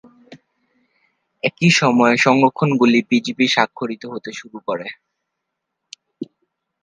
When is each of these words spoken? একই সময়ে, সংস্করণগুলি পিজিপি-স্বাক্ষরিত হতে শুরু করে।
একই 1.43 1.69
সময়ে, 1.79 2.15
সংস্করণগুলি 2.17 2.99
পিজিপি-স্বাক্ষরিত 3.09 4.03
হতে 4.13 4.31
শুরু 4.33 4.57
করে। 4.67 4.87